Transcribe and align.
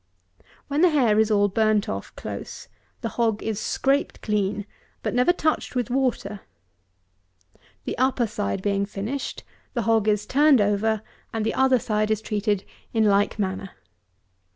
When 0.67 0.81
the 0.81 0.89
hair 0.89 1.19
is 1.19 1.29
all 1.29 1.47
burnt 1.47 1.87
off 1.87 2.11
close, 2.15 2.67
the 3.01 3.09
hog 3.19 3.43
is 3.43 3.59
scraped 3.59 4.23
clean, 4.23 4.65
but 5.03 5.13
never 5.13 5.31
touched 5.31 5.75
with 5.75 5.91
water. 5.91 6.39
The 7.85 7.95
upper 7.99 8.25
side 8.25 8.63
being 8.63 8.87
finished, 8.87 9.43
the 9.75 9.83
hog 9.83 10.07
is 10.07 10.25
turned 10.25 10.59
over, 10.59 11.03
and 11.31 11.45
the 11.45 11.53
other 11.53 11.77
side 11.77 12.09
is 12.09 12.19
treated 12.23 12.63
in 12.91 13.05
like 13.05 13.37
manner. 13.37 13.75